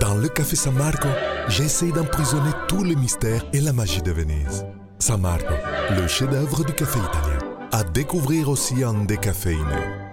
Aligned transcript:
Dans 0.00 0.14
le 0.14 0.28
café 0.28 0.54
San 0.54 0.74
Marco, 0.74 1.08
j'essaie 1.48 1.90
d'emprisonner 1.90 2.52
tous 2.68 2.84
les 2.84 2.94
mystères 2.94 3.44
et 3.52 3.60
la 3.60 3.72
magie 3.72 4.02
de 4.02 4.12
Venise. 4.12 4.64
San 4.98 5.20
Marco, 5.20 5.54
le 5.90 6.06
chef-d'œuvre 6.06 6.64
du 6.64 6.72
café 6.72 6.98
italien. 6.98 7.38
À 7.72 7.82
découvrir 7.82 8.48
aussi 8.48 8.84
en 8.84 8.94
décaféiné. 9.04 10.07